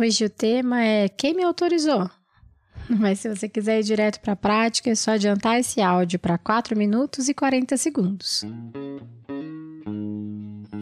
Hoje 0.00 0.24
o 0.24 0.30
tema 0.30 0.82
é 0.82 1.10
Quem 1.10 1.34
me 1.34 1.42
autorizou? 1.42 2.10
Mas 2.88 3.20
se 3.20 3.28
você 3.28 3.46
quiser 3.46 3.80
ir 3.80 3.82
direto 3.82 4.18
para 4.20 4.32
a 4.32 4.36
prática, 4.36 4.88
é 4.88 4.94
só 4.94 5.10
adiantar 5.10 5.60
esse 5.60 5.82
áudio 5.82 6.18
para 6.18 6.38
4 6.38 6.74
minutos 6.74 7.28
e 7.28 7.34
40 7.34 7.76
segundos. 7.76 8.42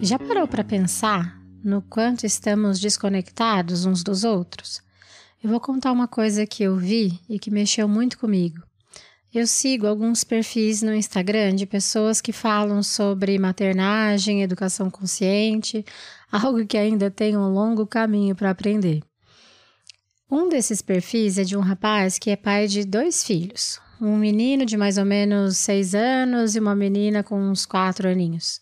Já 0.01 0.21
parou 0.21 0.47
para 0.47 0.63
pensar 0.63 1.37
no 1.65 1.83
quanto 1.83 2.27
estamos 2.27 2.79
desconectados 2.79 3.85
uns 3.85 4.05
dos 4.05 4.23
outros? 4.23 4.81
Eu 5.43 5.51
vou 5.51 5.59
contar 5.59 5.91
uma 5.91 6.07
coisa 6.07 6.47
que 6.47 6.63
eu 6.63 6.77
vi 6.77 7.19
e 7.29 7.41
que 7.41 7.51
mexeu 7.51 7.89
muito 7.89 8.21
comigo. 8.21 8.63
Eu 9.35 9.49
sigo 9.49 9.89
alguns 9.89 10.23
perfis 10.23 10.81
no 10.81 10.95
Instagram 10.95 11.57
de 11.57 11.67
pessoas 11.67 12.21
que 12.21 12.33
falam 12.33 12.85
sobre 12.85 13.37
maternagem, 13.37 14.43
educação 14.45 14.89
consciente, 14.89 15.85
algo 16.31 16.65
que 16.65 16.79
ainda 16.79 17.11
tem 17.11 17.37
um 17.37 17.53
longo 17.53 17.85
caminho 17.85 18.37
para 18.37 18.51
aprender. 18.51 19.03
Um 20.31 20.47
desses 20.47 20.83
perfis 20.83 21.39
é 21.39 21.43
de 21.43 21.57
um 21.57 21.61
rapaz 21.61 22.19
que 22.19 22.29
é 22.29 22.37
pai 22.37 22.67
de 22.67 22.85
dois 22.85 23.25
filhos, 23.25 23.81
um 23.99 24.15
menino 24.15 24.67
de 24.67 24.77
mais 24.77 24.99
ou 24.99 25.05
menos 25.07 25.57
seis 25.57 25.95
anos 25.95 26.55
e 26.55 26.61
uma 26.61 26.75
menina 26.75 27.23
com 27.23 27.41
uns 27.41 27.65
quatro 27.65 28.07
aninhos. 28.07 28.61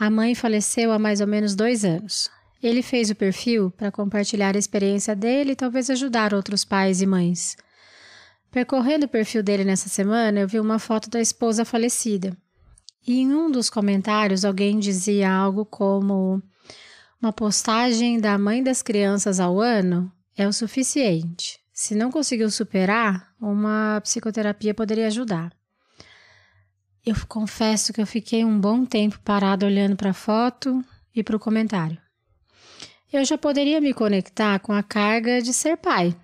A 0.00 0.08
mãe 0.08 0.34
faleceu 0.34 0.90
há 0.90 0.98
mais 0.98 1.20
ou 1.20 1.26
menos 1.26 1.54
dois 1.54 1.84
anos. 1.84 2.30
Ele 2.62 2.82
fez 2.82 3.10
o 3.10 3.14
perfil 3.14 3.70
para 3.70 3.92
compartilhar 3.92 4.56
a 4.56 4.58
experiência 4.58 5.14
dele 5.14 5.52
e 5.52 5.56
talvez 5.56 5.90
ajudar 5.90 6.32
outros 6.32 6.64
pais 6.64 7.02
e 7.02 7.06
mães. 7.06 7.58
Percorrendo 8.50 9.04
o 9.04 9.08
perfil 9.08 9.42
dele 9.42 9.64
nessa 9.64 9.90
semana, 9.90 10.40
eu 10.40 10.48
vi 10.48 10.58
uma 10.58 10.78
foto 10.78 11.10
da 11.10 11.20
esposa 11.20 11.66
falecida. 11.66 12.34
E 13.06 13.20
em 13.20 13.34
um 13.34 13.50
dos 13.50 13.68
comentários, 13.68 14.46
alguém 14.46 14.78
dizia 14.78 15.30
algo 15.30 15.66
como: 15.66 16.42
Uma 17.20 17.34
postagem 17.34 18.18
da 18.18 18.38
mãe 18.38 18.62
das 18.62 18.80
crianças 18.80 19.38
ao 19.38 19.60
ano 19.60 20.10
é 20.36 20.46
o 20.46 20.52
suficiente. 20.52 21.58
Se 21.72 21.94
não 21.94 22.10
conseguiu 22.10 22.50
superar, 22.50 23.32
uma 23.40 24.00
psicoterapia 24.02 24.74
poderia 24.74 25.06
ajudar. 25.06 25.52
Eu 27.04 27.14
confesso 27.28 27.92
que 27.92 28.00
eu 28.00 28.06
fiquei 28.06 28.44
um 28.44 28.60
bom 28.60 28.84
tempo 28.84 29.20
parado 29.24 29.64
olhando 29.64 29.96
para 29.96 30.10
a 30.10 30.14
foto 30.14 30.84
e 31.14 31.22
para 31.22 31.36
o 31.36 31.40
comentário. 31.40 31.98
Eu 33.12 33.24
já 33.24 33.38
poderia 33.38 33.80
me 33.80 33.94
conectar 33.94 34.58
com 34.58 34.72
a 34.72 34.82
carga 34.82 35.40
de 35.40 35.54
ser 35.54 35.76
pai, 35.76 36.16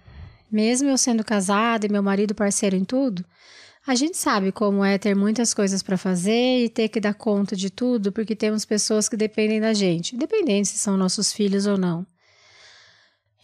mesmo 0.50 0.88
eu 0.88 0.98
sendo 0.98 1.24
casada 1.24 1.86
e 1.86 1.88
meu 1.88 2.02
marido 2.02 2.34
parceiro 2.34 2.76
em 2.76 2.84
tudo, 2.84 3.24
a 3.84 3.96
gente 3.96 4.16
sabe 4.16 4.52
como 4.52 4.84
é 4.84 4.96
ter 4.96 5.14
muitas 5.14 5.52
coisas 5.52 5.82
para 5.82 5.96
fazer 5.96 6.64
e 6.64 6.68
ter 6.68 6.88
que 6.88 7.00
dar 7.00 7.14
conta 7.14 7.56
de 7.56 7.68
tudo 7.68 8.12
porque 8.12 8.36
temos 8.36 8.64
pessoas 8.64 9.08
que 9.08 9.16
dependem 9.16 9.60
da 9.60 9.72
gente, 9.72 10.14
independente 10.14 10.68
se 10.68 10.78
são 10.78 10.96
nossos 10.96 11.32
filhos 11.32 11.66
ou 11.66 11.76
não. 11.76 12.06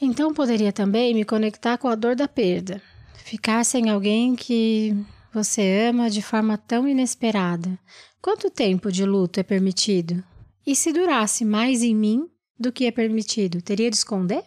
Então 0.00 0.32
poderia 0.32 0.72
também 0.72 1.12
me 1.12 1.24
conectar 1.24 1.76
com 1.76 1.88
a 1.88 1.94
dor 1.94 2.14
da 2.14 2.28
perda, 2.28 2.80
ficar 3.24 3.64
sem 3.64 3.90
alguém 3.90 4.36
que 4.36 4.94
você 5.32 5.88
ama 5.88 6.08
de 6.08 6.22
forma 6.22 6.56
tão 6.56 6.86
inesperada. 6.86 7.78
Quanto 8.22 8.50
tempo 8.50 8.92
de 8.92 9.04
luto 9.04 9.40
é 9.40 9.42
permitido? 9.42 10.22
E 10.64 10.76
se 10.76 10.92
durasse 10.92 11.44
mais 11.44 11.82
em 11.82 11.94
mim 11.94 12.28
do 12.58 12.70
que 12.70 12.86
é 12.86 12.90
permitido, 12.90 13.60
teria 13.60 13.90
de 13.90 13.96
esconder? 13.96 14.44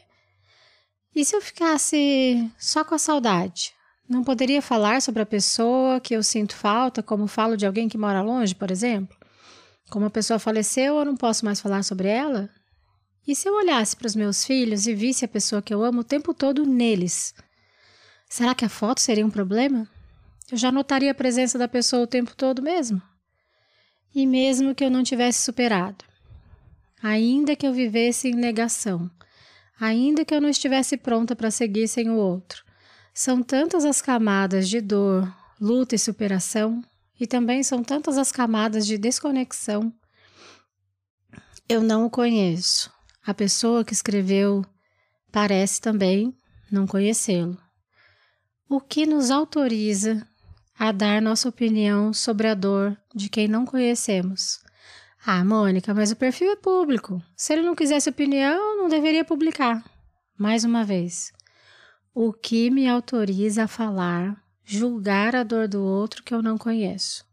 E 1.14 1.26
se 1.26 1.36
eu 1.36 1.42
ficasse 1.42 2.50
só 2.58 2.84
com 2.86 2.96
a 2.96 3.00
saudade? 3.00 3.74
Não 4.08 4.24
poderia 4.24 4.62
falar 4.62 5.02
sobre 5.02 5.22
a 5.22 5.26
pessoa 5.26 6.00
que 6.00 6.14
eu 6.16 6.24
sinto 6.24 6.56
falta, 6.56 7.04
como 7.04 7.28
falo 7.28 7.58
de 7.58 7.66
alguém 7.66 7.90
que 7.90 7.98
mora 7.98 8.22
longe, 8.22 8.56
por 8.56 8.72
exemplo? 8.72 9.18
Como 9.90 10.06
a 10.06 10.10
pessoa 10.10 10.40
faleceu, 10.40 10.98
eu 10.98 11.06
não 11.06 11.18
posso 11.18 11.44
mais 11.44 11.60
falar 11.60 11.84
sobre 11.84 12.08
ela? 12.08 12.50
E 13.28 13.36
se 13.36 13.48
eu 13.48 13.54
olhasse 13.54 13.96
para 13.96 14.08
os 14.08 14.16
meus 14.16 14.44
filhos 14.44 14.88
e 14.88 14.96
visse 14.96 15.24
a 15.24 15.28
pessoa 15.28 15.62
que 15.62 15.74
eu 15.74 15.84
amo 15.84 16.02
o 16.02 16.04
tempo 16.04 16.34
todo 16.34 16.66
neles? 16.66 17.34
Será 18.28 18.56
que 18.56 18.66
a 18.66 18.70
foto 18.70 19.00
seria 19.00 19.26
um 19.26 19.30
problema? 19.30 19.88
Eu 20.52 20.58
já 20.58 20.72
notaria 20.72 21.12
a 21.12 21.16
presença 21.16 21.58
da 21.58 21.68
pessoa 21.68 22.04
o 22.04 22.08
tempo 22.08 22.36
todo 22.36 22.62
mesmo? 22.62 23.02
E 24.14 24.26
mesmo 24.26 24.76
que 24.76 24.84
eu 24.84 24.90
não 24.90 25.04
tivesse 25.04 25.44
superado, 25.44 26.04
ainda 27.02 27.56
que 27.56 27.66
eu 27.66 27.72
vivesse 27.72 28.28
em 28.28 28.36
negação, 28.36 29.10
ainda 29.80 30.26
que 30.26 30.34
eu 30.34 30.42
não 30.42 30.50
estivesse 30.50 30.98
pronta 30.98 31.36
para 31.36 31.50
seguir 31.50 31.88
sem 31.88 32.10
o 32.10 32.16
outro. 32.16 32.64
São 33.14 33.42
tantas 33.42 33.86
as 33.86 34.02
camadas 34.02 34.68
de 34.68 34.82
dor, 34.82 35.34
luta 35.60 35.96
e 35.96 36.00
superação, 36.00 36.84
e 37.20 37.28
também 37.28 37.64
são 37.64 37.84
tantas 37.84 38.18
as 38.18 38.32
camadas 38.32 38.86
de 38.86 38.98
desconexão. 38.98 39.94
Eu 41.70 41.82
não 41.82 42.06
o 42.06 42.10
conheço. 42.10 42.91
A 43.26 43.34
pessoa 43.34 43.86
que 43.86 43.94
escreveu 43.94 44.66
parece 45.32 45.80
também 45.80 46.36
não 46.72 46.88
conhecê-lo. 46.88 47.58
O 48.68 48.80
que 48.82 49.06
nos 49.06 49.30
autoriza 49.30 50.26
a 50.78 50.92
dar 50.92 51.22
nossa 51.22 51.48
opinião 51.48 52.14
sobre 52.14 52.48
a 52.48 52.56
dor 52.56 52.98
de 53.14 53.30
quem 53.30 53.48
não 53.48 53.66
conhecemos? 53.66 54.60
Ah, 55.24 55.46
Mônica, 55.46 55.94
mas 55.94 56.12
o 56.12 56.16
perfil 56.16 56.52
é 56.52 56.56
público. 56.56 57.22
Se 57.36 57.54
ele 57.54 57.62
não 57.62 57.76
quisesse 57.76 58.10
opinião, 58.10 58.78
não 58.78 58.90
deveria 58.90 59.24
publicar. 59.24 59.84
Mais 60.36 60.64
uma 60.64 60.84
vez. 60.84 61.32
O 62.16 62.34
que 62.34 62.72
me 62.72 62.90
autoriza 62.90 63.66
a 63.66 63.68
falar, 63.68 64.36
julgar 64.64 65.36
a 65.36 65.44
dor 65.44 65.68
do 65.68 65.84
outro 65.84 66.24
que 66.24 66.34
eu 66.34 66.42
não 66.42 66.58
conheço? 66.58 67.24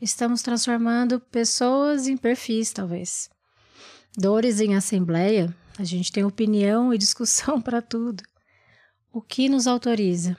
Estamos 0.00 0.42
transformando 0.42 1.20
pessoas 1.20 2.08
em 2.08 2.16
perfis, 2.16 2.72
talvez. 2.72 3.30
Dores 4.16 4.60
em 4.60 4.74
assembleia, 4.74 5.54
a 5.78 5.84
gente 5.84 6.10
tem 6.10 6.24
opinião 6.24 6.92
e 6.92 6.98
discussão 6.98 7.60
para 7.62 7.82
tudo. 7.82 8.22
O 9.12 9.20
que 9.20 9.48
nos 9.48 9.66
autoriza? 9.66 10.36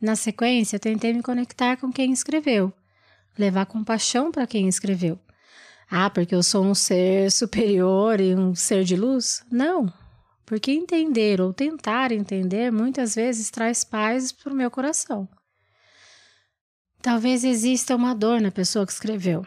Na 0.00 0.16
sequência, 0.16 0.78
tentei 0.78 1.12
me 1.12 1.22
conectar 1.22 1.76
com 1.76 1.92
quem 1.92 2.12
escreveu, 2.12 2.72
levar 3.38 3.66
compaixão 3.66 4.30
para 4.30 4.46
quem 4.46 4.68
escreveu 4.68 5.18
ah, 5.90 6.10
porque 6.10 6.34
eu 6.34 6.42
sou 6.42 6.64
um 6.64 6.74
ser 6.74 7.30
superior 7.32 8.20
e 8.20 8.34
um 8.34 8.54
ser 8.54 8.84
de 8.84 8.96
luz? 8.96 9.44
Não. 9.50 9.92
Porque 10.44 10.70
entender 10.72 11.40
ou 11.40 11.52
tentar 11.52 12.12
entender 12.12 12.70
muitas 12.70 13.14
vezes 13.14 13.50
traz 13.50 13.82
paz 13.84 14.30
para 14.30 14.52
o 14.52 14.56
meu 14.56 14.70
coração. 14.70 15.28
Talvez 17.00 17.44
exista 17.44 17.94
uma 17.96 18.14
dor 18.14 18.40
na 18.40 18.50
pessoa 18.50 18.86
que 18.86 18.92
escreveu. 18.92 19.46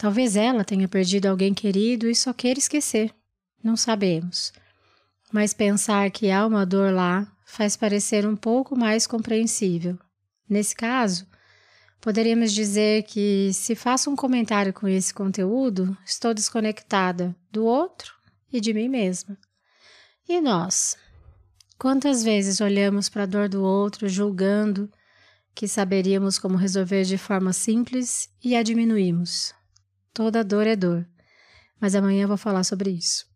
Talvez 0.00 0.34
ela 0.34 0.64
tenha 0.64 0.88
perdido 0.88 1.26
alguém 1.26 1.52
querido 1.52 2.08
e 2.08 2.14
só 2.14 2.32
queira 2.32 2.58
esquecer. 2.58 3.14
Não 3.62 3.76
sabemos. 3.76 4.52
Mas 5.30 5.52
pensar 5.52 6.10
que 6.10 6.30
há 6.30 6.46
uma 6.46 6.64
dor 6.64 6.92
lá 6.92 7.30
faz 7.44 7.76
parecer 7.76 8.26
um 8.26 8.34
pouco 8.34 8.76
mais 8.76 9.06
compreensível. 9.06 9.98
Nesse 10.48 10.74
caso, 10.74 11.26
Poderíamos 12.00 12.52
dizer 12.52 13.02
que, 13.02 13.50
se 13.52 13.74
faço 13.74 14.10
um 14.10 14.16
comentário 14.16 14.72
com 14.72 14.88
esse 14.88 15.12
conteúdo, 15.12 15.94
estou 16.04 16.32
desconectada 16.32 17.36
do 17.52 17.66
outro 17.66 18.14
e 18.50 18.58
de 18.58 18.72
mim 18.72 18.88
mesma. 18.88 19.36
E 20.26 20.40
nós? 20.40 20.96
Quantas 21.78 22.24
vezes 22.24 22.60
olhamos 22.60 23.10
para 23.10 23.24
a 23.24 23.26
dor 23.26 23.50
do 23.50 23.62
outro 23.62 24.08
julgando 24.08 24.90
que 25.54 25.68
saberíamos 25.68 26.38
como 26.38 26.56
resolver 26.56 27.04
de 27.04 27.18
forma 27.18 27.52
simples 27.52 28.30
e 28.42 28.56
a 28.56 28.62
diminuímos? 28.62 29.52
Toda 30.12 30.44
dor 30.44 30.66
é 30.66 30.76
dor, 30.76 31.08
mas 31.80 31.94
amanhã 31.94 32.24
eu 32.24 32.28
vou 32.28 32.36
falar 32.36 32.64
sobre 32.64 32.90
isso. 32.90 33.30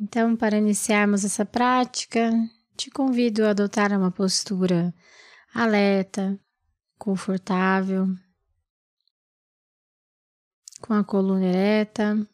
Então, 0.00 0.36
para 0.36 0.58
iniciarmos 0.58 1.24
essa 1.24 1.44
prática, 1.44 2.32
te 2.76 2.90
convido 2.90 3.44
a 3.44 3.50
adotar 3.50 3.92
uma 3.96 4.10
postura 4.10 4.92
alerta, 5.54 6.38
confortável, 6.98 8.08
com 10.80 10.92
a 10.94 11.04
coluna 11.04 11.46
ereta. 11.46 12.28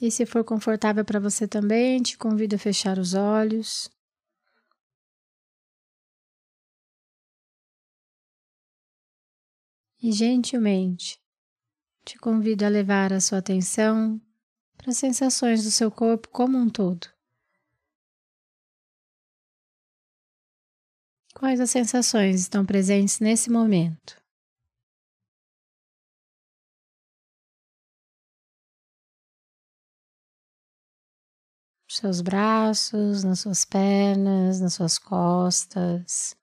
E 0.00 0.10
se 0.10 0.26
for 0.26 0.44
confortável 0.44 1.04
para 1.04 1.20
você 1.20 1.46
também, 1.46 2.02
te 2.02 2.18
convido 2.18 2.56
a 2.56 2.58
fechar 2.58 2.98
os 2.98 3.14
olhos. 3.14 3.90
E 10.02 10.12
gentilmente 10.12 11.18
te 12.04 12.18
convido 12.18 12.64
a 12.64 12.68
levar 12.68 13.12
a 13.12 13.20
sua 13.20 13.38
atenção 13.38 14.20
para 14.76 14.90
as 14.90 14.98
sensações 14.98 15.64
do 15.64 15.70
seu 15.70 15.90
corpo 15.90 16.28
como 16.28 16.58
um 16.58 16.68
todo. 16.68 17.08
Quais 21.34 21.60
as 21.60 21.70
sensações 21.70 22.40
estão 22.40 22.64
presentes 22.64 23.20
nesse 23.20 23.50
momento? 23.50 24.23
Nos 31.94 32.00
seus 32.00 32.20
braços, 32.20 33.22
nas 33.22 33.38
suas 33.38 33.64
pernas, 33.64 34.60
nas 34.60 34.74
suas 34.74 34.98
costas. 34.98 36.36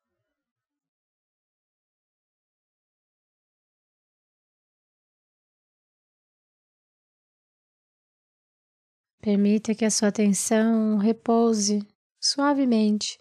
Permita 9.19 9.75
que 9.75 9.83
a 9.83 9.91
sua 9.91 10.07
atenção 10.07 10.97
repouse 10.97 11.85
suavemente 12.17 13.19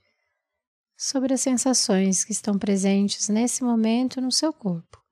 sobre 0.97 1.35
as 1.35 1.41
sensações 1.41 2.25
que 2.25 2.31
estão 2.31 2.57
presentes 2.57 3.29
nesse 3.29 3.65
momento 3.65 4.21
no 4.21 4.31
seu 4.31 4.53
corpo. 4.53 5.03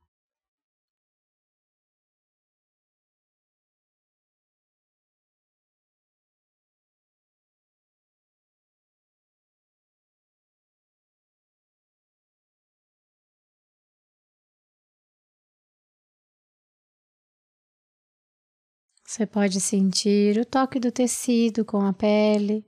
Você 19.08 19.26
pode 19.26 19.58
sentir 19.58 20.38
o 20.38 20.44
toque 20.44 20.78
do 20.78 20.92
tecido 20.92 21.64
com 21.64 21.80
a 21.80 21.94
pele 21.94 22.62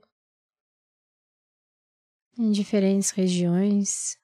em 2.35 2.51
diferentes 2.51 3.11
regiões. 3.11 4.17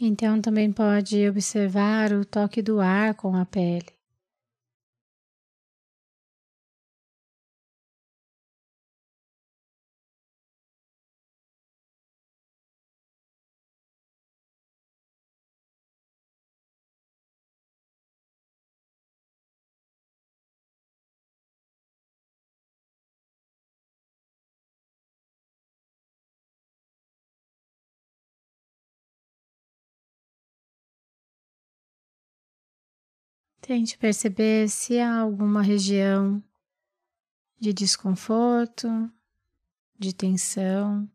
Então 0.00 0.40
também 0.40 0.72
pode 0.72 1.28
observar 1.28 2.12
o 2.12 2.24
toque 2.24 2.60
do 2.60 2.80
ar 2.80 3.14
com 3.14 3.34
a 3.36 3.44
pele. 3.44 3.86
Tente 33.66 33.96
perceber 33.96 34.68
se 34.68 34.98
há 34.98 35.20
alguma 35.20 35.62
região 35.62 36.44
de 37.58 37.72
desconforto, 37.72 39.10
de 39.98 40.14
tensão. 40.14 41.10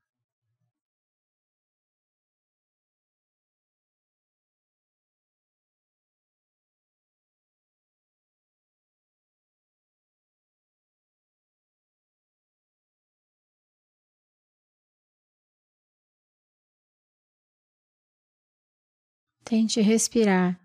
Tente 19.43 19.81
respirar 19.81 20.58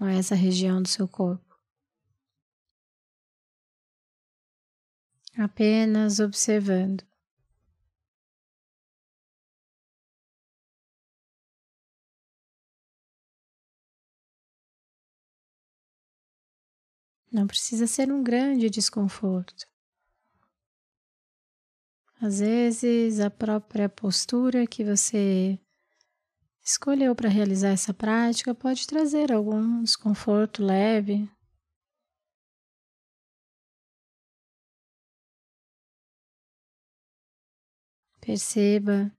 com 0.00 0.06
essa 0.06 0.34
região 0.34 0.80
do 0.80 0.88
seu 0.88 1.06
corpo. 1.06 1.60
Apenas 5.36 6.18
observando. 6.20 7.04
Não 17.30 17.46
precisa 17.46 17.86
ser 17.86 18.10
um 18.10 18.22
grande 18.22 18.70
desconforto. 18.70 19.68
Às 22.22 22.40
vezes, 22.40 23.20
a 23.20 23.30
própria 23.30 23.86
postura 23.86 24.66
que 24.66 24.82
você 24.82 25.58
escolheu 26.70 27.16
para 27.16 27.28
realizar 27.28 27.70
essa 27.70 27.92
prática 27.92 28.54
pode 28.54 28.86
trazer 28.86 29.32
algum 29.32 29.82
desconforto 29.82 30.64
leve. 30.64 31.28
Perceba 38.20 39.10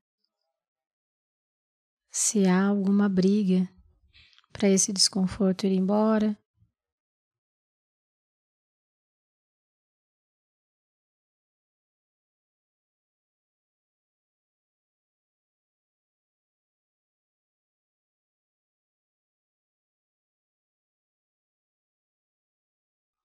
se 2.10 2.46
há 2.46 2.68
alguma 2.68 3.10
briga 3.10 3.68
para 4.54 4.70
esse 4.70 4.94
desconforto 4.94 5.66
ir 5.66 5.74
embora. 5.74 6.41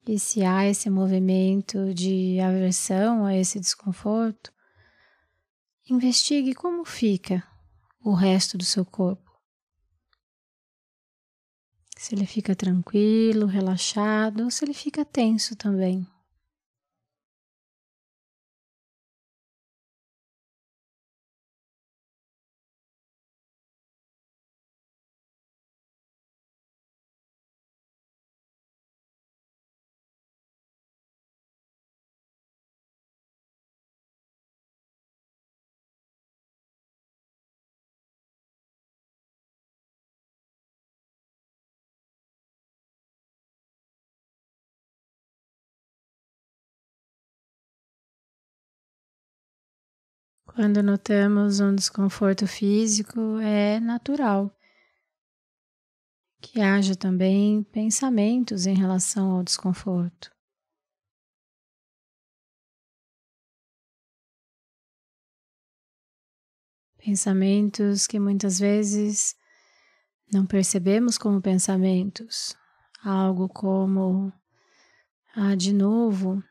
E 0.09 0.21
se 0.21 0.45
há 0.45 0.65
esse 0.65 0.89
movimento 0.89 1.93
de 1.93 2.39
aversão 2.39 3.27
a 3.27 3.35
esse 3.35 3.59
desconforto, 3.59 4.53
investigue 5.91 6.55
como 6.55 6.85
fica 6.85 7.43
o 8.05 8.15
resto 8.15 8.57
do 8.57 8.65
seu 8.65 8.85
corpo. 8.85 9.27
Se 11.97 12.15
ele 12.15 12.25
fica 12.25 12.55
tranquilo, 12.55 13.47
relaxado, 13.47 14.45
ou 14.45 14.51
se 14.51 14.65
ele 14.65 14.75
fica 14.75 15.05
tenso 15.05 15.57
também. 15.57 16.07
Quando 50.57 50.83
notamos 50.83 51.61
um 51.61 51.75
desconforto 51.75 52.47
físico, 52.47 53.39
é 53.41 53.79
natural 53.79 54.51
que 56.41 56.63
haja 56.63 56.97
também 56.97 57.63
pensamentos 57.63 58.65
em 58.65 58.75
relação 58.75 59.33
ao 59.33 59.45
desconforto. 59.45 60.35
Pensamentos 66.97 68.07
que 68.07 68.19
muitas 68.19 68.59
vezes 68.59 69.37
não 70.33 70.47
percebemos 70.47 71.19
como 71.19 71.43
pensamentos, 71.43 72.57
algo 73.05 73.47
como, 73.47 74.33
ah, 75.35 75.55
de 75.55 75.75
novo, 75.75 76.43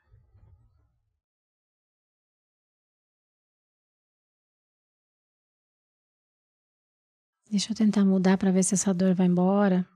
Deixa 7.56 7.72
eu 7.72 7.76
tentar 7.78 8.04
mudar 8.04 8.38
para 8.38 8.52
ver 8.52 8.64
se 8.64 8.74
essa 8.74 8.94
dor 8.94 9.16
vai 9.16 9.28
embora. 9.28 9.88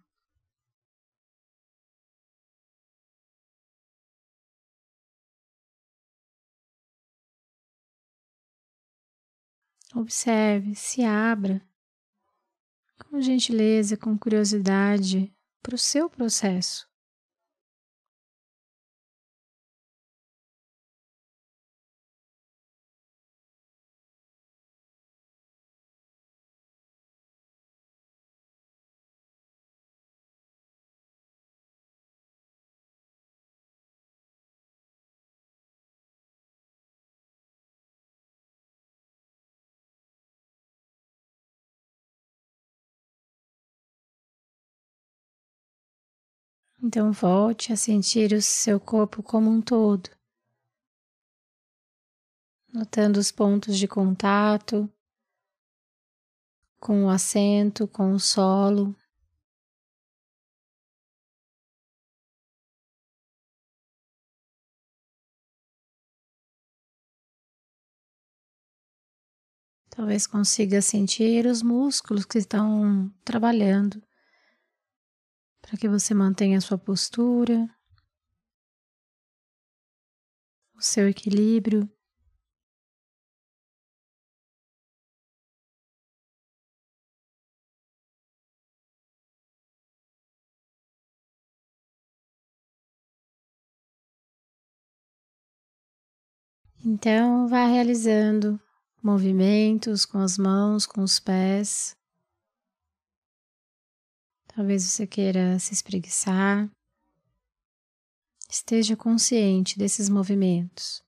Observe, 9.93 10.73
se 10.73 11.03
abra 11.03 11.61
com 12.97 13.19
gentileza, 13.19 13.97
com 13.97 14.17
curiosidade 14.17 15.29
para 15.61 15.75
o 15.75 15.77
seu 15.77 16.09
processo. 16.09 16.88
Então 46.81 47.11
volte 47.11 47.73
a 47.73 47.75
sentir 47.75 48.31
o 48.31 48.41
seu 48.41 48.79
corpo 48.79 49.21
como 49.21 49.49
um 49.51 49.61
todo, 49.61 50.09
notando 52.73 53.19
os 53.19 53.33
pontos 53.33 53.77
de 53.77 53.85
contato 53.85 54.89
com 56.79 57.03
o 57.03 57.09
assento, 57.09 57.85
com 57.85 58.13
o 58.13 58.19
solo. 58.19 58.95
Talvez 69.89 70.25
consiga 70.25 70.81
sentir 70.81 71.45
os 71.45 71.61
músculos 71.61 72.23
que 72.23 72.37
estão 72.37 73.13
trabalhando 73.25 74.01
para 75.69 75.77
que 75.77 75.87
você 75.87 76.15
mantenha 76.15 76.57
a 76.57 76.61
sua 76.61 76.79
postura, 76.79 77.69
o 80.75 80.81
seu 80.81 81.07
equilíbrio. 81.07 81.87
Então, 96.83 97.47
vá 97.47 97.67
realizando 97.67 98.59
movimentos 99.03 100.03
com 100.03 100.17
as 100.17 100.35
mãos, 100.35 100.87
com 100.87 101.03
os 101.03 101.19
pés. 101.19 101.98
Talvez 104.59 104.83
você 104.83 105.07
queira 105.07 105.57
se 105.57 105.73
espreguiçar. 105.73 106.69
Esteja 108.49 108.93
consciente 108.93 109.79
desses 109.79 110.09
movimentos. 110.09 111.01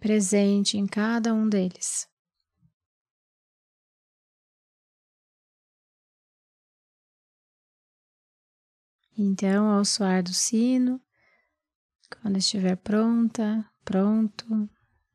Presente 0.00 0.76
em 0.76 0.88
cada 0.88 1.32
um 1.32 1.48
deles. 1.48 2.08
Então, 9.16 9.68
ao 9.68 9.84
soar 9.84 10.24
do 10.24 10.34
sino, 10.34 11.00
quando 12.20 12.38
estiver 12.38 12.74
pronta, 12.74 13.64
pronto, 13.84 14.68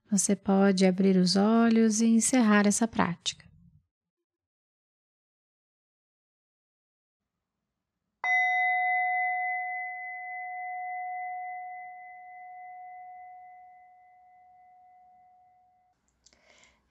você 0.09 0.33
pode 0.33 0.85
abrir 0.85 1.17
os 1.17 1.35
olhos 1.35 1.99
e 1.99 2.05
encerrar 2.05 2.65
essa 2.65 2.87
prática. 2.87 3.44